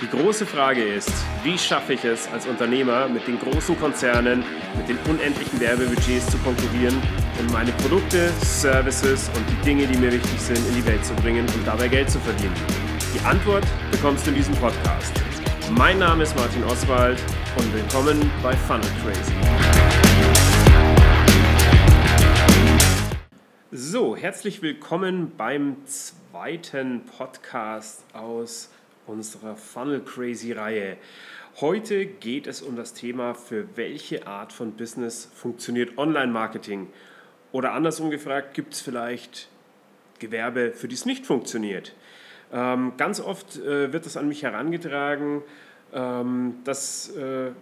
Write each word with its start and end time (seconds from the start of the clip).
Die 0.00 0.16
große 0.16 0.46
Frage 0.46 0.82
ist, 0.82 1.12
wie 1.42 1.58
schaffe 1.58 1.94
ich 1.94 2.04
es 2.04 2.28
als 2.32 2.46
Unternehmer 2.46 3.08
mit 3.08 3.26
den 3.26 3.38
großen 3.38 3.78
Konzernen, 3.78 4.44
mit 4.76 4.88
den 4.88 4.96
unendlichen 5.10 5.60
Werbebudgets 5.60 6.30
zu 6.30 6.38
konkurrieren 6.38 6.96
und 7.40 7.52
meine 7.52 7.72
Produkte, 7.72 8.30
Services 8.40 9.28
und 9.34 9.44
die 9.50 9.64
Dinge, 9.64 9.86
die 9.86 9.98
mir 9.98 10.12
wichtig 10.12 10.40
sind, 10.40 10.58
in 10.68 10.74
die 10.76 10.86
Welt 10.86 11.04
zu 11.04 11.14
bringen 11.14 11.46
und 11.46 11.66
dabei 11.66 11.88
Geld 11.88 12.10
zu 12.10 12.20
verdienen? 12.20 12.54
Die 13.14 13.26
Antwort 13.26 13.64
bekommst 13.90 14.26
du 14.26 14.30
in 14.30 14.36
diesem 14.36 14.54
Podcast. 14.54 15.12
Mein 15.76 15.98
Name 15.98 16.22
ist 16.22 16.36
Martin 16.36 16.62
Oswald 16.64 17.18
und 17.56 17.74
willkommen 17.74 18.30
bei 18.42 18.56
Funnel 18.56 18.88
Crazy. 19.02 19.34
So, 23.70 24.16
herzlich 24.16 24.62
willkommen 24.62 25.32
beim 25.36 25.76
zweiten 25.84 26.17
Podcast 27.06 28.04
aus 28.12 28.70
unserer 29.06 29.56
Funnel 29.56 30.00
Crazy 30.00 30.52
Reihe. 30.52 30.98
Heute 31.60 32.04
geht 32.04 32.46
es 32.46 32.60
um 32.60 32.76
das 32.76 32.92
Thema, 32.92 33.34
für 33.34 33.76
welche 33.76 34.26
Art 34.26 34.52
von 34.52 34.72
Business 34.72 35.30
funktioniert 35.34 35.96
Online-Marketing? 35.96 36.88
Oder 37.50 37.72
andersrum 37.72 38.10
gefragt, 38.10 38.52
gibt 38.52 38.74
es 38.74 38.80
vielleicht 38.82 39.48
Gewerbe, 40.18 40.72
für 40.72 40.86
die 40.86 40.94
es 40.96 41.06
nicht 41.06 41.24
funktioniert? 41.24 41.94
Ähm, 42.52 42.92
ganz 42.98 43.20
oft 43.20 43.56
äh, 43.56 43.92
wird 43.92 44.04
das 44.04 44.18
an 44.18 44.28
mich 44.28 44.42
herangetragen, 44.42 45.42
ähm, 45.94 46.56
dass 46.64 47.08
äh, 47.16 47.52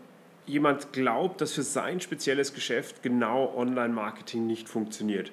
jemand 0.47 0.93
glaubt, 0.93 1.41
dass 1.41 1.53
für 1.53 1.63
sein 1.63 2.01
spezielles 2.01 2.53
Geschäft 2.53 3.03
genau 3.05 3.55
Online-Marketing 3.57 4.45
nicht 4.45 4.69
funktioniert. 4.69 5.31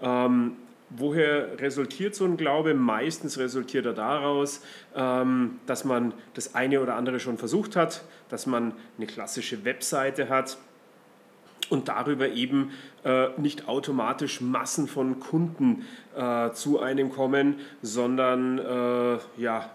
Ähm, 0.00 0.56
Woher 0.90 1.60
resultiert 1.60 2.14
so 2.14 2.24
ein 2.24 2.38
Glaube? 2.38 2.72
Meistens 2.72 3.38
resultiert 3.38 3.84
er 3.84 3.92
daraus, 3.92 4.62
ähm, 4.96 5.58
dass 5.66 5.84
man 5.84 6.14
das 6.32 6.54
eine 6.54 6.80
oder 6.80 6.94
andere 6.94 7.20
schon 7.20 7.36
versucht 7.36 7.76
hat, 7.76 8.04
dass 8.30 8.46
man 8.46 8.72
eine 8.96 9.06
klassische 9.06 9.64
Webseite 9.66 10.30
hat 10.30 10.56
und 11.68 11.88
darüber 11.88 12.28
eben 12.30 12.70
äh, 13.04 13.28
nicht 13.36 13.68
automatisch 13.68 14.40
Massen 14.40 14.88
von 14.88 15.20
Kunden 15.20 15.84
äh, 16.16 16.50
zu 16.52 16.80
einem 16.80 17.10
kommen, 17.10 17.56
sondern 17.82 18.58
äh, 18.58 19.18
ja, 19.36 19.70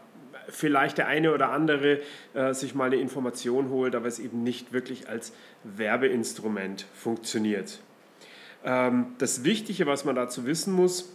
vielleicht 0.49 0.97
der 0.97 1.07
eine 1.07 1.33
oder 1.33 1.51
andere 1.51 2.01
sich 2.51 2.75
mal 2.75 2.87
eine 2.87 2.97
Information 2.97 3.69
holt, 3.69 3.95
aber 3.95 4.07
es 4.07 4.19
eben 4.19 4.43
nicht 4.43 4.73
wirklich 4.73 5.07
als 5.07 5.31
Werbeinstrument 5.63 6.85
funktioniert. 6.93 7.79
Ähm, 8.63 9.07
das 9.17 9.43
Wichtige, 9.43 9.85
was 9.85 10.05
man 10.05 10.15
dazu 10.15 10.45
wissen 10.45 10.73
muss, 10.73 11.09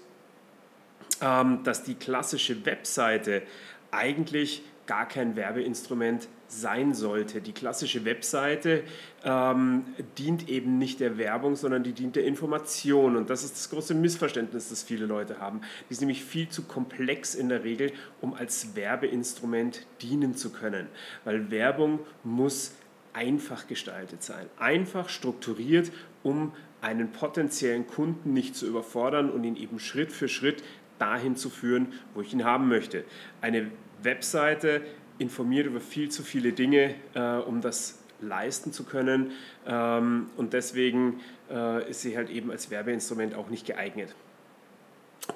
ähm, 1.20 1.62
dass 1.64 1.82
die 1.82 1.94
klassische 1.94 2.64
Webseite 2.64 3.42
eigentlich 3.90 4.62
gar 4.86 5.06
kein 5.06 5.36
Werbeinstrument 5.36 6.28
sein 6.48 6.94
sollte. 6.94 7.42
Die 7.42 7.52
klassische 7.52 8.06
Webseite 8.06 8.82
ähm, 9.22 9.84
dient 10.16 10.48
eben 10.48 10.78
nicht 10.78 10.98
der 11.00 11.18
Werbung, 11.18 11.56
sondern 11.56 11.82
die 11.82 11.92
dient 11.92 12.16
der 12.16 12.24
Information. 12.24 13.16
Und 13.16 13.28
das 13.28 13.44
ist 13.44 13.54
das 13.54 13.70
große 13.70 13.94
Missverständnis, 13.94 14.70
das 14.70 14.82
viele 14.82 15.04
Leute 15.04 15.40
haben. 15.40 15.60
Die 15.88 15.92
ist 15.92 16.00
nämlich 16.00 16.24
viel 16.24 16.48
zu 16.48 16.62
komplex 16.62 17.34
in 17.34 17.50
der 17.50 17.64
Regel, 17.64 17.92
um 18.22 18.32
als 18.32 18.74
Werbeinstrument 18.74 19.86
dienen 20.00 20.34
zu 20.34 20.50
können. 20.50 20.88
Weil 21.24 21.50
Werbung 21.50 22.00
muss 22.24 22.72
einfach 23.12 23.66
gestaltet 23.66 24.22
sein, 24.22 24.46
einfach 24.58 25.08
strukturiert, 25.08 25.92
um 26.22 26.52
einen 26.80 27.10
potenziellen 27.10 27.86
Kunden 27.86 28.32
nicht 28.32 28.56
zu 28.56 28.66
überfordern 28.66 29.30
und 29.30 29.44
ihn 29.44 29.56
eben 29.56 29.78
Schritt 29.78 30.12
für 30.12 30.28
Schritt 30.28 30.62
dahin 30.98 31.36
zu 31.36 31.50
führen, 31.50 31.92
wo 32.14 32.20
ich 32.20 32.32
ihn 32.32 32.44
haben 32.44 32.68
möchte. 32.68 33.04
Eine 33.40 33.70
Webseite 34.02 34.82
informiert 35.18 35.66
über 35.66 35.80
viel 35.80 36.10
zu 36.10 36.22
viele 36.22 36.52
Dinge, 36.52 36.94
äh, 37.14 37.20
um 37.20 37.60
das 37.60 37.98
leisten 38.20 38.72
zu 38.72 38.84
können 38.84 39.32
ähm, 39.66 40.28
und 40.36 40.52
deswegen 40.52 41.20
äh, 41.50 41.88
ist 41.88 42.02
sie 42.02 42.16
halt 42.16 42.30
eben 42.30 42.50
als 42.50 42.70
Werbeinstrument 42.70 43.34
auch 43.34 43.48
nicht 43.48 43.66
geeignet. 43.66 44.14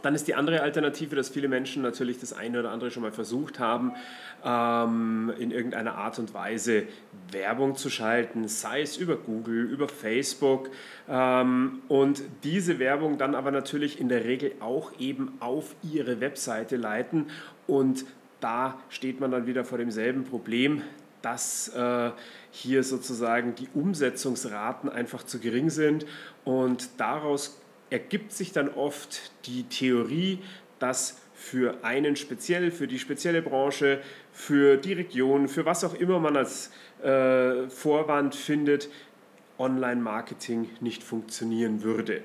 Dann 0.01 0.15
ist 0.15 0.27
die 0.27 0.35
andere 0.35 0.63
Alternative, 0.63 1.15
dass 1.15 1.29
viele 1.29 1.49
Menschen 1.49 1.83
natürlich 1.83 2.19
das 2.19 2.33
eine 2.33 2.61
oder 2.61 2.71
andere 2.71 2.91
schon 2.91 3.03
mal 3.03 3.13
versucht 3.13 3.59
haben, 3.59 3.93
ähm, 4.45 5.33
in 5.39 5.51
irgendeiner 5.51 5.97
Art 5.97 6.19
und 6.19 6.33
Weise 6.35 6.85
Werbung 7.31 7.77
zu 7.77 7.91
schalten, 7.91 8.49
sei 8.49 8.81
es 8.83 8.97
über 8.97 9.17
Google, 9.17 9.65
über 9.65 9.89
Facebook 9.89 10.71
ähm, 11.09 11.83
und 11.89 12.23
diese 12.43 12.79
Werbung 12.79 13.19
dann 13.19 13.35
aber 13.35 13.51
natürlich 13.51 14.01
in 14.01 14.09
der 14.09 14.25
Regel 14.25 14.53
auch 14.61 14.93
eben 14.99 15.35
auf 15.41 15.75
ihre 15.83 16.21
Webseite 16.21 16.77
leiten. 16.77 17.27
Und 17.67 18.05
da 18.41 18.81
steht 18.89 19.21
man 19.21 19.31
dann 19.31 19.47
wieder 19.47 19.65
vor 19.65 19.79
demselben 19.79 20.25
Problem, 20.25 20.83
dass 21.23 21.69
äh, 21.69 22.11
hier 22.51 22.83
sozusagen 22.83 23.55
die 23.55 23.69
Umsetzungsraten 23.75 24.91
einfach 24.91 25.23
zu 25.23 25.39
gering 25.39 25.71
sind. 25.71 26.05
Und 26.45 26.89
daraus 26.99 27.62
ergibt 27.93 28.33
sich 28.33 28.53
dann 28.53 28.71
oft 28.71 29.33
die 29.47 29.65
Theorie, 29.65 30.39
dass 30.79 31.19
für 31.35 31.85
einen 31.85 32.17
speziell, 32.17 32.71
für 32.71 32.87
die 32.87 32.99
spezielle 32.99 33.43
Branche, 33.43 34.01
für 34.33 34.77
die 34.77 34.95
Region, 34.95 35.47
für 35.49 35.67
was 35.67 35.85
auch 35.85 35.95
immer 35.95 36.19
man 36.19 36.37
als 36.37 36.71
äh, 37.03 37.69
Vorwand 37.69 38.35
findet, 38.35 38.89
Online-Marketing 39.59 40.71
nicht 40.81 41.03
funktionieren 41.03 41.83
würde. 41.83 42.23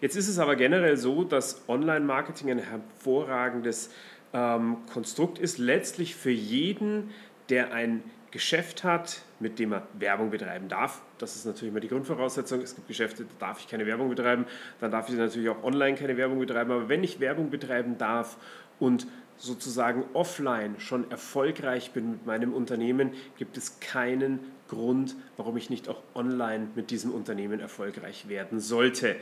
Jetzt 0.00 0.16
ist 0.16 0.28
es 0.28 0.38
aber 0.38 0.56
generell 0.56 0.96
so, 0.96 1.22
dass 1.22 1.62
Online-Marketing 1.68 2.50
ein 2.50 2.58
hervorragendes 2.58 3.90
ähm, 4.32 4.78
Konstrukt 4.92 5.38
ist, 5.38 5.58
letztlich 5.58 6.16
für 6.16 6.30
jeden, 6.30 7.10
der 7.48 7.72
ein 7.72 8.02
Geschäft 8.30 8.84
hat, 8.84 9.22
mit 9.40 9.58
dem 9.58 9.72
er 9.72 9.86
Werbung 9.94 10.30
betreiben 10.30 10.68
darf. 10.68 11.02
Das 11.18 11.36
ist 11.36 11.44
natürlich 11.46 11.72
immer 11.72 11.80
die 11.80 11.88
Grundvoraussetzung. 11.88 12.60
Es 12.60 12.74
gibt 12.74 12.88
Geschäfte, 12.88 13.24
da 13.24 13.46
darf 13.46 13.60
ich 13.60 13.68
keine 13.68 13.86
Werbung 13.86 14.08
betreiben, 14.08 14.46
dann 14.80 14.90
darf 14.90 15.08
ich 15.08 15.16
natürlich 15.16 15.48
auch 15.48 15.62
online 15.64 15.96
keine 15.96 16.16
Werbung 16.16 16.38
betreiben. 16.38 16.70
Aber 16.70 16.88
wenn 16.88 17.02
ich 17.02 17.20
Werbung 17.20 17.50
betreiben 17.50 17.98
darf 17.98 18.36
und 18.78 19.06
sozusagen 19.36 20.04
offline 20.12 20.78
schon 20.78 21.10
erfolgreich 21.10 21.92
bin 21.92 22.10
mit 22.10 22.26
meinem 22.26 22.52
Unternehmen, 22.52 23.12
gibt 23.38 23.56
es 23.56 23.80
keinen 23.80 24.38
Grund, 24.68 25.16
warum 25.36 25.56
ich 25.56 25.70
nicht 25.70 25.88
auch 25.88 26.02
online 26.14 26.68
mit 26.74 26.90
diesem 26.90 27.12
Unternehmen 27.12 27.58
erfolgreich 27.58 28.28
werden 28.28 28.60
sollte. 28.60 29.16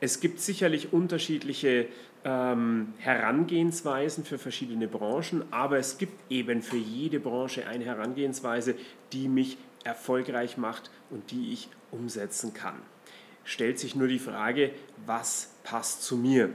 Es 0.00 0.20
gibt 0.20 0.40
sicherlich 0.40 0.92
unterschiedliche 0.92 1.86
ähm, 2.24 2.92
Herangehensweisen 2.98 4.24
für 4.24 4.36
verschiedene 4.38 4.88
Branchen, 4.88 5.44
aber 5.50 5.78
es 5.78 5.96
gibt 5.96 6.30
eben 6.30 6.60
für 6.60 6.76
jede 6.76 7.18
Branche 7.18 7.66
eine 7.66 7.84
Herangehensweise, 7.84 8.74
die 9.12 9.28
mich 9.28 9.56
erfolgreich 9.84 10.58
macht 10.58 10.90
und 11.10 11.30
die 11.30 11.52
ich 11.52 11.68
umsetzen 11.90 12.52
kann. 12.52 12.74
Stellt 13.44 13.78
sich 13.78 13.94
nur 13.94 14.08
die 14.08 14.18
Frage, 14.18 14.72
was 15.06 15.54
passt 15.62 16.02
zu 16.02 16.16
mir? 16.16 16.50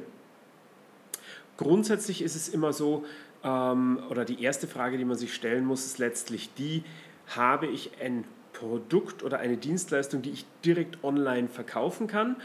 Grundsätzlich 1.58 2.22
ist 2.22 2.36
es 2.36 2.50
immer 2.50 2.74
so, 2.74 3.06
ähm, 3.44 4.04
oder 4.10 4.26
die 4.26 4.44
erste 4.44 4.68
Frage, 4.68 4.98
die 4.98 5.06
man 5.06 5.18
sich 5.18 5.34
stellen 5.34 5.66
muss, 5.66 5.86
ist 5.86 5.98
letztlich 5.98 6.54
die, 6.56 6.84
habe 7.28 7.68
ich 7.68 7.92
ein 8.02 8.26
Produkt 8.52 9.24
oder 9.24 9.40
eine 9.40 9.58
Dienstleistung, 9.58 10.22
die 10.22 10.32
ich 10.32 10.46
direkt 10.64 11.04
online 11.04 11.48
verkaufen 11.48 12.08
kann 12.08 12.36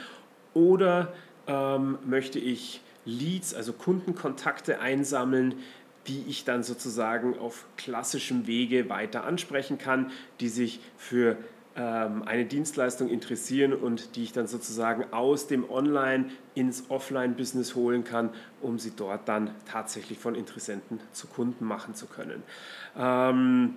oder 0.56 1.12
ähm, 1.46 1.98
möchte 2.06 2.38
ich 2.38 2.80
Leads, 3.04 3.54
also 3.54 3.72
Kundenkontakte 3.72 4.80
einsammeln, 4.80 5.54
die 6.08 6.24
ich 6.28 6.44
dann 6.44 6.62
sozusagen 6.62 7.38
auf 7.38 7.66
klassischem 7.76 8.46
Wege 8.46 8.88
weiter 8.88 9.24
ansprechen 9.24 9.76
kann, 9.76 10.10
die 10.40 10.48
sich 10.48 10.80
für 10.96 11.36
ähm, 11.76 12.22
eine 12.24 12.46
Dienstleistung 12.46 13.10
interessieren 13.10 13.74
und 13.74 14.16
die 14.16 14.24
ich 14.24 14.32
dann 14.32 14.46
sozusagen 14.46 15.12
aus 15.12 15.46
dem 15.46 15.68
Online 15.68 16.30
ins 16.54 16.84
Offline-Business 16.88 17.74
holen 17.74 18.02
kann, 18.02 18.30
um 18.62 18.78
sie 18.78 18.92
dort 18.96 19.28
dann 19.28 19.50
tatsächlich 19.70 20.18
von 20.18 20.34
Interessenten 20.34 21.00
zu 21.12 21.26
Kunden 21.26 21.66
machen 21.66 21.94
zu 21.94 22.06
können. 22.06 22.42
Ähm, 22.96 23.76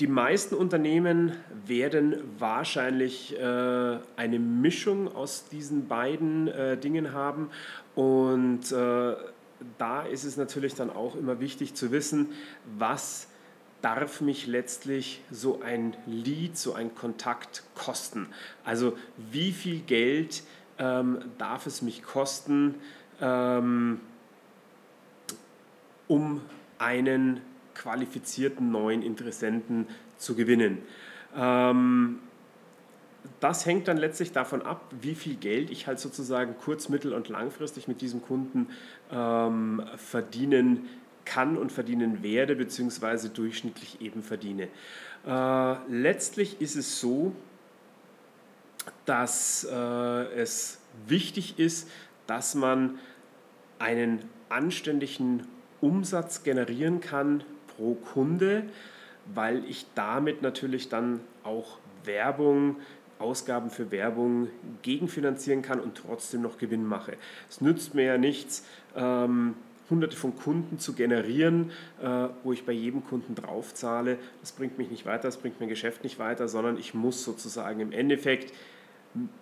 die 0.00 0.06
meisten 0.06 0.54
Unternehmen 0.54 1.32
werden 1.66 2.16
wahrscheinlich 2.38 3.38
äh, 3.38 3.98
eine 4.16 4.38
Mischung 4.38 5.14
aus 5.14 5.48
diesen 5.48 5.88
beiden 5.88 6.48
äh, 6.48 6.76
Dingen 6.76 7.12
haben 7.12 7.50
und 7.94 8.70
äh, 8.70 9.16
da 9.76 10.02
ist 10.02 10.24
es 10.24 10.36
natürlich 10.36 10.74
dann 10.74 10.90
auch 10.90 11.16
immer 11.16 11.40
wichtig 11.40 11.74
zu 11.74 11.90
wissen, 11.90 12.28
was 12.78 13.28
darf 13.82 14.20
mich 14.20 14.46
letztlich 14.46 15.22
so 15.30 15.60
ein 15.62 15.96
Lead, 16.06 16.56
so 16.56 16.74
ein 16.74 16.94
Kontakt 16.94 17.62
kosten. 17.74 18.28
Also 18.64 18.96
wie 19.16 19.52
viel 19.52 19.80
Geld 19.80 20.42
ähm, 20.78 21.18
darf 21.38 21.66
es 21.66 21.82
mich 21.82 22.02
kosten, 22.02 22.76
ähm, 23.20 24.00
um 26.06 26.40
einen 26.78 27.40
qualifizierten 27.78 28.70
neuen 28.70 29.02
Interessenten 29.02 29.86
zu 30.18 30.34
gewinnen. 30.34 30.78
Ähm, 31.36 32.18
das 33.40 33.66
hängt 33.66 33.88
dann 33.88 33.96
letztlich 33.96 34.32
davon 34.32 34.62
ab, 34.62 34.92
wie 35.00 35.14
viel 35.14 35.34
Geld 35.34 35.70
ich 35.70 35.86
halt 35.86 35.98
sozusagen 35.98 36.56
kurz-, 36.58 36.88
mittel- 36.88 37.12
und 37.12 37.28
langfristig 37.28 37.88
mit 37.88 38.00
diesem 38.00 38.22
Kunden 38.22 38.68
ähm, 39.10 39.82
verdienen 39.96 40.88
kann 41.24 41.56
und 41.56 41.70
verdienen 41.70 42.22
werde, 42.22 42.56
beziehungsweise 42.56 43.28
durchschnittlich 43.28 44.00
eben 44.00 44.22
verdiene. 44.22 44.68
Äh, 45.26 45.74
letztlich 45.88 46.60
ist 46.60 46.74
es 46.74 47.00
so, 47.00 47.32
dass 49.04 49.68
äh, 49.70 49.74
es 50.34 50.80
wichtig 51.06 51.58
ist, 51.58 51.90
dass 52.26 52.54
man 52.54 52.98
einen 53.78 54.22
anständigen 54.48 55.46
Umsatz 55.80 56.42
generieren 56.42 57.00
kann 57.00 57.44
pro 57.78 57.94
Kunde, 57.94 58.64
weil 59.34 59.64
ich 59.64 59.86
damit 59.94 60.42
natürlich 60.42 60.88
dann 60.88 61.20
auch 61.44 61.78
Werbung, 62.04 62.76
Ausgaben 63.18 63.70
für 63.70 63.90
Werbung 63.90 64.48
gegenfinanzieren 64.82 65.62
kann 65.62 65.80
und 65.80 65.96
trotzdem 65.96 66.42
noch 66.42 66.58
Gewinn 66.58 66.84
mache. 66.84 67.14
Es 67.48 67.60
nützt 67.60 67.94
mir 67.94 68.04
ja 68.04 68.18
nichts, 68.18 68.64
ähm, 68.94 69.54
hunderte 69.90 70.16
von 70.16 70.36
Kunden 70.36 70.78
zu 70.78 70.92
generieren, 70.92 71.70
äh, 72.02 72.28
wo 72.44 72.52
ich 72.52 72.64
bei 72.64 72.72
jedem 72.72 73.04
Kunden 73.04 73.34
draufzahle. 73.34 74.18
Das 74.40 74.52
bringt 74.52 74.78
mich 74.78 74.90
nicht 74.90 75.06
weiter, 75.06 75.22
das 75.22 75.38
bringt 75.38 75.60
mein 75.60 75.68
Geschäft 75.68 76.04
nicht 76.04 76.18
weiter, 76.18 76.46
sondern 76.46 76.78
ich 76.78 76.94
muss 76.94 77.24
sozusagen 77.24 77.80
im 77.80 77.92
Endeffekt 77.92 78.52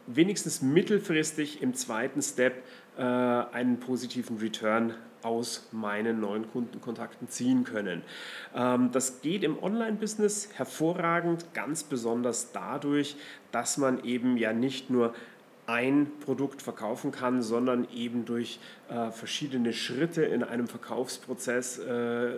wenigstens 0.06 0.62
mittelfristig 0.62 1.62
im 1.62 1.74
zweiten 1.74 2.22
Step 2.22 2.62
äh, 2.96 3.02
einen 3.02 3.78
positiven 3.80 4.38
Return 4.38 4.94
aus 5.26 5.66
meinen 5.72 6.20
neuen 6.20 6.48
Kundenkontakten 6.50 7.28
ziehen 7.28 7.64
können. 7.64 8.02
Ähm, 8.54 8.92
das 8.92 9.20
geht 9.22 9.42
im 9.42 9.60
Online-Business 9.60 10.50
hervorragend, 10.54 11.52
ganz 11.52 11.82
besonders 11.82 12.52
dadurch, 12.52 13.16
dass 13.50 13.76
man 13.76 14.04
eben 14.04 14.36
ja 14.36 14.52
nicht 14.52 14.88
nur 14.88 15.14
ein 15.66 16.12
Produkt 16.20 16.62
verkaufen 16.62 17.10
kann, 17.10 17.42
sondern 17.42 17.88
eben 17.92 18.24
durch 18.24 18.60
äh, 18.88 19.10
verschiedene 19.10 19.72
Schritte 19.72 20.22
in 20.22 20.44
einem 20.44 20.68
Verkaufsprozess 20.68 21.78
äh, 21.78 22.34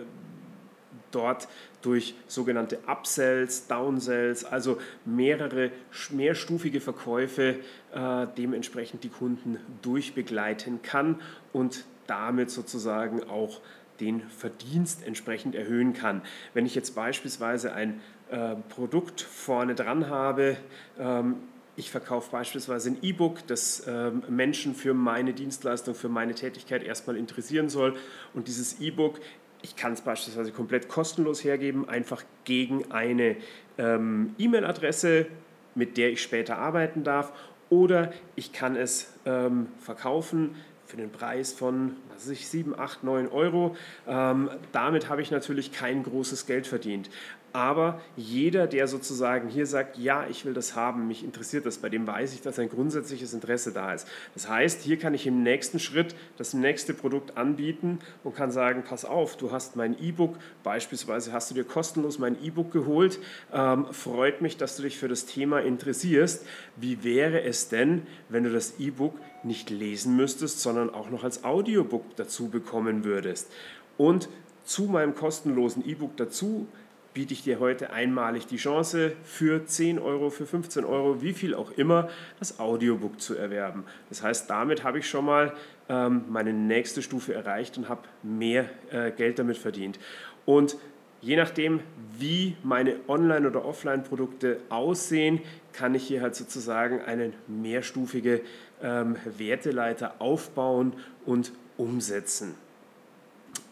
dort 1.11 1.47
durch 1.83 2.15
sogenannte 2.27 2.79
Upsells, 2.87 3.67
Downsells, 3.67 4.45
also 4.45 4.79
mehrere 5.05 5.71
mehrstufige 6.09 6.81
Verkäufe 6.81 7.57
äh, 7.93 8.27
dementsprechend 8.35 9.03
die 9.03 9.09
Kunden 9.09 9.59
durchbegleiten 9.83 10.81
kann 10.81 11.21
und 11.53 11.85
damit 12.09 12.51
sozusagen 12.51 13.23
auch 13.23 13.61
den 13.99 14.21
Verdienst 14.29 15.05
entsprechend 15.05 15.55
erhöhen 15.55 15.93
kann. 15.93 16.21
Wenn 16.53 16.65
ich 16.65 16.75
jetzt 16.75 16.95
beispielsweise 16.95 17.73
ein 17.73 17.99
äh, 18.29 18.55
Produkt 18.69 19.21
vorne 19.21 19.75
dran 19.75 20.09
habe, 20.09 20.57
ähm, 20.97 21.35
ich 21.75 21.91
verkaufe 21.91 22.29
beispielsweise 22.31 22.89
ein 22.89 22.97
E-Book, 23.01 23.47
das 23.47 23.83
ähm, 23.87 24.23
Menschen 24.27 24.75
für 24.75 24.93
meine 24.93 25.33
Dienstleistung, 25.33 25.95
für 25.95 26.09
meine 26.09 26.35
Tätigkeit 26.35 26.83
erstmal 26.83 27.15
interessieren 27.15 27.69
soll. 27.69 27.95
Und 28.33 28.49
dieses 28.49 28.81
E-Book, 28.81 29.19
ich 29.61 29.77
kann 29.77 29.93
es 29.93 30.01
beispielsweise 30.01 30.51
komplett 30.51 30.89
kostenlos 30.89 31.43
hergeben, 31.43 31.87
einfach 31.87 32.23
gegen 32.43 32.91
eine 32.91 33.37
ähm, 33.77 34.35
E-Mail-Adresse, 34.37 35.27
mit 35.73 35.95
der 35.95 36.11
ich 36.11 36.21
später 36.21 36.57
arbeiten 36.57 37.05
darf. 37.05 37.31
Oder 37.69 38.11
ich 38.35 38.51
kann 38.51 38.75
es 38.75 39.13
ähm, 39.25 39.67
verkaufen 39.79 40.55
für 40.89 40.97
den 40.97 41.11
Preis 41.11 41.53
von 41.53 41.95
was 42.19 42.27
weiß 42.27 42.33
ich, 42.33 42.49
7, 42.49 42.77
8, 42.77 43.03
9 43.03 43.29
Euro. 43.29 43.75
Ähm, 44.05 44.49
damit 44.73 45.07
habe 45.07 45.21
ich 45.21 45.31
natürlich 45.31 45.71
kein 45.71 46.03
großes 46.03 46.45
Geld 46.45 46.67
verdient. 46.67 47.09
Aber 47.51 47.99
jeder, 48.15 48.67
der 48.67 48.87
sozusagen 48.87 49.49
hier 49.49 49.65
sagt, 49.65 49.97
ja, 49.97 50.27
ich 50.29 50.45
will 50.45 50.53
das 50.53 50.75
haben, 50.75 51.07
mich 51.07 51.23
interessiert 51.23 51.65
das, 51.65 51.79
bei 51.79 51.89
dem 51.89 52.05
weiß 52.05 52.33
ich, 52.33 52.41
dass 52.41 52.59
ein 52.59 52.69
grundsätzliches 52.69 53.33
Interesse 53.33 53.71
da 53.71 53.93
ist. 53.93 54.07
Das 54.35 54.47
heißt, 54.47 54.81
hier 54.83 54.99
kann 54.99 55.13
ich 55.15 55.25
im 55.25 55.41
nächsten 55.41 55.79
Schritt 55.79 56.15
das 56.37 56.53
nächste 56.53 56.93
Produkt 56.93 57.37
anbieten 57.37 57.99
und 58.23 58.35
kann 58.35 58.51
sagen, 58.51 58.83
pass 58.87 59.03
auf, 59.03 59.35
du 59.35 59.51
hast 59.51 59.75
mein 59.75 59.99
E-Book, 59.99 60.37
beispielsweise 60.63 61.33
hast 61.33 61.49
du 61.49 61.55
dir 61.55 61.63
kostenlos 61.63 62.19
mein 62.19 62.37
E-Book 62.43 62.71
geholt, 62.71 63.19
ähm, 63.51 63.87
freut 63.91 64.41
mich, 64.41 64.57
dass 64.57 64.75
du 64.75 64.83
dich 64.83 64.97
für 64.97 65.07
das 65.07 65.25
Thema 65.25 65.59
interessierst. 65.59 66.45
Wie 66.75 67.03
wäre 67.03 67.41
es 67.41 67.69
denn, 67.69 68.03
wenn 68.29 68.43
du 68.43 68.51
das 68.51 68.79
E-Book 68.79 69.15
nicht 69.43 69.69
lesen 69.69 70.15
müsstest, 70.15 70.59
sondern 70.59 70.89
auch 70.93 71.09
noch 71.09 71.23
als 71.23 71.43
Audiobook 71.43 72.08
dazu 72.15 72.49
bekommen 72.49 73.03
würdest? 73.03 73.51
Und 73.97 74.29
zu 74.63 74.83
meinem 74.83 75.15
kostenlosen 75.15 75.85
E-Book 75.87 76.15
dazu 76.17 76.67
biete 77.13 77.33
ich 77.33 77.43
dir 77.43 77.59
heute 77.59 77.91
einmalig 77.91 78.47
die 78.47 78.57
Chance, 78.57 79.13
für 79.23 79.65
10 79.65 79.99
Euro, 79.99 80.29
für 80.29 80.45
15 80.45 80.85
Euro, 80.85 81.21
wie 81.21 81.33
viel 81.33 81.55
auch 81.55 81.71
immer, 81.71 82.09
das 82.37 82.59
Audiobook 82.59 83.19
zu 83.19 83.35
erwerben. 83.35 83.83
Das 84.09 84.21
heißt, 84.21 84.49
damit 84.49 84.83
habe 84.83 84.99
ich 84.99 85.09
schon 85.09 85.25
mal 85.25 85.53
ähm, 85.89 86.25
meine 86.29 86.53
nächste 86.53 87.01
Stufe 87.01 87.33
erreicht 87.33 87.77
und 87.77 87.89
habe 87.89 88.01
mehr 88.23 88.69
äh, 88.91 89.11
Geld 89.11 89.39
damit 89.39 89.57
verdient. 89.57 89.99
Und 90.45 90.77
je 91.21 91.35
nachdem, 91.35 91.81
wie 92.17 92.55
meine 92.63 92.95
Online- 93.07 93.47
oder 93.47 93.65
Offline-Produkte 93.65 94.61
aussehen, 94.69 95.41
kann 95.73 95.95
ich 95.95 96.07
hier 96.07 96.21
halt 96.21 96.35
sozusagen 96.35 97.01
eine 97.01 97.33
mehrstufige 97.47 98.41
ähm, 98.81 99.17
Werteleiter 99.37 100.21
aufbauen 100.21 100.93
und 101.25 101.51
umsetzen. 101.79 102.53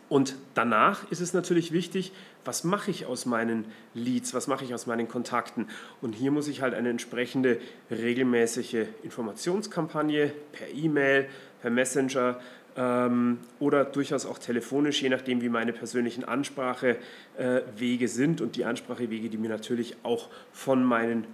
Und 0.09 0.35
danach 0.53 1.09
ist 1.11 1.19
es 1.19 1.33
natürlich 1.33 1.73
wichtig, 1.73 2.13
was 2.45 2.63
mache 2.63 2.91
ich 2.91 3.05
aus 3.05 3.25
meinen 3.25 3.65
Leads, 3.93 4.33
was 4.33 4.47
mache 4.47 4.63
ich 4.63 4.73
aus 4.73 4.87
meinen 4.87 5.09
Kontakten. 5.09 5.67
Und 6.01 6.13
hier 6.13 6.31
muss 6.31 6.47
ich 6.47 6.61
halt 6.61 6.73
eine 6.73 6.89
entsprechende 6.89 7.59
regelmäßige 7.91 8.85
Informationskampagne 9.03 10.31
per 10.53 10.69
E-Mail, 10.73 11.27
per 11.61 11.71
Messenger 11.71 12.39
ähm, 12.77 13.39
oder 13.59 13.83
durchaus 13.83 14.25
auch 14.25 14.39
telefonisch, 14.39 15.01
je 15.01 15.09
nachdem, 15.09 15.41
wie 15.41 15.49
meine 15.49 15.73
persönlichen 15.73 16.23
Ansprachewege 16.23 18.05
äh, 18.05 18.07
sind 18.07 18.39
und 18.39 18.55
die 18.55 18.63
Ansprachewege, 18.63 19.27
die 19.27 19.37
mir 19.37 19.49
natürlich 19.49 19.97
auch 20.03 20.29
von 20.53 20.85
meinen 20.85 21.27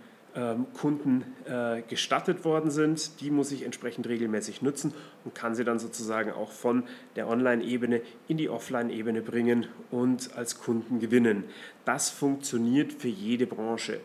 Kunden 0.73 1.23
äh, 1.45 1.81
gestattet 1.87 2.43
worden 2.43 2.71
sind. 2.71 3.21
Die 3.21 3.29
muss 3.29 3.51
ich 3.51 3.63
entsprechend 3.63 4.07
regelmäßig 4.07 4.61
nutzen 4.61 4.93
und 5.25 5.35
kann 5.35 5.55
sie 5.55 5.63
dann 5.63 5.79
sozusagen 5.79 6.31
auch 6.31 6.51
von 6.51 6.83
der 7.15 7.27
Online-Ebene 7.27 8.01
in 8.27 8.37
die 8.37 8.49
Offline-Ebene 8.49 9.21
bringen 9.21 9.67
und 9.91 10.35
als 10.35 10.59
Kunden 10.59 10.99
gewinnen. 10.99 11.43
Das 11.85 12.09
funktioniert 12.09 12.93
für 12.93 13.09
jede 13.09 13.45
Branche. 13.45 13.99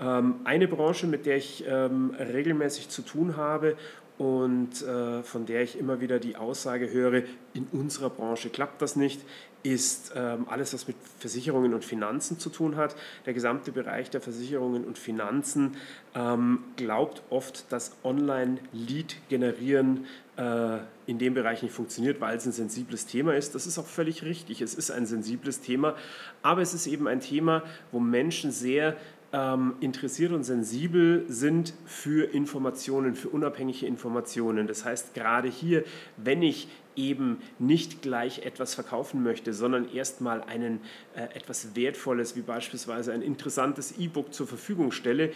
Ähm, 0.00 0.36
eine 0.44 0.68
Branche, 0.68 1.06
mit 1.06 1.26
der 1.26 1.36
ich 1.36 1.64
ähm, 1.68 2.14
regelmäßig 2.18 2.88
zu 2.88 3.02
tun 3.02 3.36
habe 3.36 3.76
und 4.22 4.82
äh, 4.82 5.24
von 5.24 5.46
der 5.46 5.62
ich 5.62 5.76
immer 5.76 6.00
wieder 6.00 6.20
die 6.20 6.36
Aussage 6.36 6.92
höre, 6.92 7.24
in 7.54 7.66
unserer 7.72 8.08
Branche 8.08 8.50
klappt 8.50 8.80
das 8.80 8.94
nicht, 8.94 9.20
ist 9.64 10.12
ähm, 10.14 10.46
alles, 10.48 10.72
was 10.72 10.86
mit 10.86 10.94
Versicherungen 11.18 11.74
und 11.74 11.84
Finanzen 11.84 12.38
zu 12.38 12.48
tun 12.48 12.76
hat. 12.76 12.94
Der 13.26 13.34
gesamte 13.34 13.72
Bereich 13.72 14.10
der 14.10 14.20
Versicherungen 14.20 14.84
und 14.84 14.96
Finanzen 14.96 15.76
ähm, 16.14 16.62
glaubt 16.76 17.24
oft, 17.30 17.72
dass 17.72 17.96
Online-Lead 18.04 19.16
generieren 19.28 20.06
äh, 20.36 20.78
in 21.06 21.18
dem 21.18 21.34
Bereich 21.34 21.64
nicht 21.64 21.74
funktioniert, 21.74 22.20
weil 22.20 22.36
es 22.36 22.46
ein 22.46 22.52
sensibles 22.52 23.06
Thema 23.06 23.34
ist. 23.34 23.56
Das 23.56 23.66
ist 23.66 23.76
auch 23.76 23.86
völlig 23.86 24.22
richtig. 24.22 24.62
Es 24.62 24.74
ist 24.74 24.92
ein 24.92 25.04
sensibles 25.04 25.62
Thema, 25.62 25.96
aber 26.42 26.62
es 26.62 26.74
ist 26.74 26.86
eben 26.86 27.08
ein 27.08 27.18
Thema, 27.18 27.64
wo 27.90 27.98
Menschen 27.98 28.52
sehr 28.52 28.96
ähm, 29.32 29.74
interessiert 29.80 30.32
und 30.32 30.44
sensibel 30.44 31.24
sind 31.28 31.74
für 31.86 32.32
Informationen, 32.34 33.14
für 33.14 33.28
unabhängige 33.28 33.86
Informationen. 33.86 34.66
Das 34.66 34.84
heißt, 34.84 35.14
gerade 35.14 35.48
hier, 35.48 35.84
wenn 36.16 36.42
ich 36.42 36.68
eben 36.96 37.38
nicht 37.58 38.02
gleich 38.02 38.40
etwas 38.40 38.74
verkaufen 38.74 39.22
möchte, 39.22 39.54
sondern 39.54 39.90
erstmal 39.90 40.42
äh, 40.42 41.22
etwas 41.34 41.74
Wertvolles, 41.74 42.36
wie 42.36 42.42
beispielsweise 42.42 43.12
ein 43.12 43.22
interessantes 43.22 43.98
E-Book 43.98 44.34
zur 44.34 44.46
Verfügung 44.46 44.92
stelle, 44.92 45.32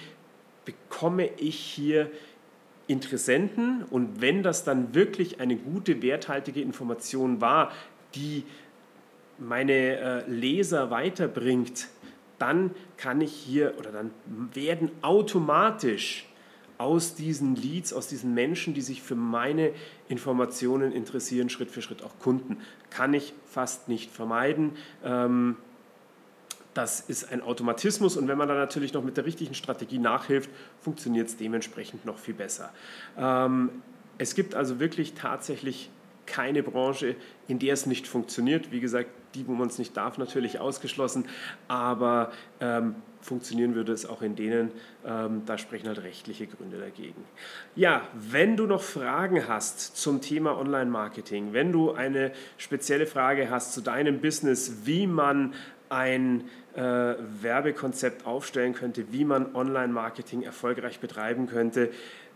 bekomme 0.64 1.30
ich 1.38 1.56
hier 1.58 2.10
Interessenten 2.88 3.82
und 3.82 4.20
wenn 4.20 4.44
das 4.44 4.62
dann 4.62 4.94
wirklich 4.94 5.40
eine 5.40 5.56
gute, 5.56 6.02
werthaltige 6.02 6.60
Information 6.60 7.40
war, 7.40 7.72
die 8.14 8.44
meine 9.38 9.72
äh, 9.72 10.30
Leser 10.30 10.90
weiterbringt, 10.90 11.88
dann 12.38 12.70
kann 12.96 13.20
ich 13.20 13.32
hier 13.32 13.74
oder 13.78 13.92
dann 13.92 14.10
werden 14.52 14.90
automatisch 15.02 16.26
aus 16.78 17.14
diesen 17.14 17.56
Leads, 17.56 17.92
aus 17.92 18.08
diesen 18.08 18.34
Menschen, 18.34 18.74
die 18.74 18.82
sich 18.82 19.02
für 19.02 19.14
meine 19.14 19.72
Informationen 20.08 20.92
interessieren, 20.92 21.48
Schritt 21.48 21.70
für 21.70 21.82
Schritt 21.82 22.02
auch 22.02 22.18
Kunden. 22.18 22.58
Kann 22.90 23.14
ich 23.14 23.32
fast 23.46 23.88
nicht 23.88 24.10
vermeiden. 24.10 24.72
Ähm, 25.02 25.56
das 26.74 27.00
ist 27.00 27.32
ein 27.32 27.40
Automatismus 27.40 28.18
und 28.18 28.28
wenn 28.28 28.36
man 28.36 28.48
dann 28.48 28.58
natürlich 28.58 28.92
noch 28.92 29.02
mit 29.02 29.16
der 29.16 29.24
richtigen 29.24 29.54
Strategie 29.54 29.98
nachhilft, 29.98 30.50
funktioniert 30.82 31.28
es 31.28 31.36
dementsprechend 31.38 32.04
noch 32.04 32.18
viel 32.18 32.34
besser. 32.34 32.70
Ähm, 33.16 33.70
es 34.18 34.34
gibt 34.34 34.54
also 34.54 34.78
wirklich 34.78 35.14
tatsächlich 35.14 35.90
keine 36.26 36.62
Branche, 36.62 37.16
in 37.48 37.58
der 37.58 37.72
es 37.72 37.86
nicht 37.86 38.06
funktioniert. 38.06 38.72
Wie 38.72 38.80
gesagt, 38.80 39.08
die, 39.36 39.46
wo 39.46 39.52
man 39.52 39.68
es 39.68 39.78
nicht 39.78 39.96
darf, 39.96 40.18
natürlich 40.18 40.58
ausgeschlossen, 40.58 41.26
aber 41.68 42.32
ähm, 42.60 42.96
funktionieren 43.20 43.74
würde 43.74 43.92
es 43.92 44.06
auch 44.06 44.22
in 44.22 44.36
denen, 44.36 44.70
ähm, 45.04 45.42
da 45.46 45.58
sprechen 45.58 45.88
halt 45.88 46.02
rechtliche 46.02 46.46
Gründe 46.46 46.78
dagegen. 46.78 47.24
Ja, 47.74 48.02
wenn 48.14 48.56
du 48.56 48.66
noch 48.66 48.82
Fragen 48.82 49.46
hast 49.48 49.96
zum 49.96 50.20
Thema 50.20 50.58
Online-Marketing, 50.58 51.52
wenn 51.52 51.72
du 51.72 51.92
eine 51.92 52.32
spezielle 52.56 53.06
Frage 53.06 53.50
hast 53.50 53.74
zu 53.74 53.80
deinem 53.80 54.20
Business, 54.20 54.86
wie 54.86 55.06
man 55.06 55.54
ein 55.88 56.44
äh, 56.74 56.80
Werbekonzept 56.80 58.26
aufstellen 58.26 58.74
könnte, 58.74 59.12
wie 59.12 59.24
man 59.24 59.54
Online-Marketing 59.54 60.42
erfolgreich 60.42 61.00
betreiben 61.00 61.46
könnte, 61.46 61.90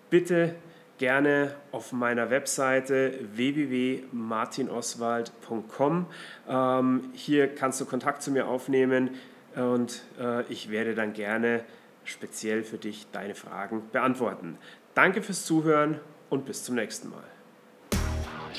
bitte 0.08 0.54
gerne 1.00 1.56
auf 1.72 1.90
meiner 1.92 2.30
Webseite 2.30 3.18
www.martinoswald.com. 3.34 6.06
Ähm, 6.46 7.10
hier 7.14 7.52
kannst 7.54 7.80
du 7.80 7.86
Kontakt 7.86 8.22
zu 8.22 8.30
mir 8.30 8.46
aufnehmen 8.46 9.10
und 9.56 10.02
äh, 10.20 10.42
ich 10.52 10.70
werde 10.70 10.94
dann 10.94 11.14
gerne 11.14 11.64
speziell 12.04 12.62
für 12.62 12.76
dich 12.76 13.06
deine 13.12 13.34
Fragen 13.34 13.84
beantworten. 13.90 14.58
Danke 14.94 15.22
fürs 15.22 15.46
Zuhören 15.46 15.98
und 16.28 16.44
bis 16.44 16.64
zum 16.64 16.74
nächsten 16.74 17.08
Mal. 17.08 17.24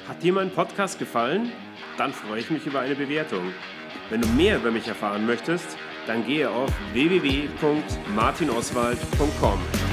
Hat 0.08 0.24
dir 0.24 0.34
mein 0.34 0.50
Podcast 0.50 0.98
gefallen? 0.98 1.52
Dann 2.00 2.12
freue 2.12 2.40
ich 2.40 2.50
mich 2.50 2.66
über 2.66 2.80
eine 2.80 2.96
Bewertung. 2.96 3.54
Wenn 4.10 4.22
du 4.22 4.28
mehr 4.30 4.58
über 4.58 4.72
mich 4.72 4.88
erfahren 4.88 5.28
möchtest, 5.28 5.78
dann 6.08 6.26
gehe 6.26 6.50
auf 6.50 6.72
www.martinoswald.com. 6.94 9.91